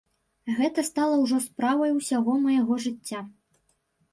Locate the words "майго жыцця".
2.47-3.19